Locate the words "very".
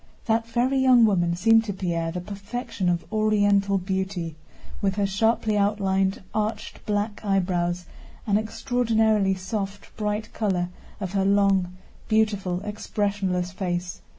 0.47-0.79